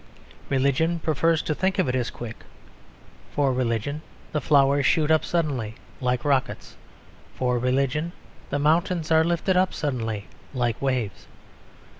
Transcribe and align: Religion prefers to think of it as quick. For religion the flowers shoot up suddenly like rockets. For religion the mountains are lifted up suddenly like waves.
Religion 0.49 0.97
prefers 0.97 1.43
to 1.43 1.53
think 1.53 1.77
of 1.77 1.87
it 1.87 1.93
as 1.93 2.09
quick. 2.09 2.37
For 3.35 3.53
religion 3.53 4.01
the 4.31 4.41
flowers 4.41 4.83
shoot 4.83 5.11
up 5.11 5.23
suddenly 5.23 5.75
like 5.99 6.25
rockets. 6.25 6.75
For 7.35 7.59
religion 7.59 8.11
the 8.49 8.57
mountains 8.57 9.11
are 9.11 9.23
lifted 9.23 9.55
up 9.57 9.75
suddenly 9.75 10.25
like 10.55 10.81
waves. 10.81 11.27